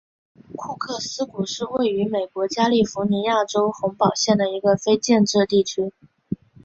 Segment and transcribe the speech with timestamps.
[0.55, 5.93] 库克斯谷是位于美国加利福尼亚州洪堡县的一个非建制地区。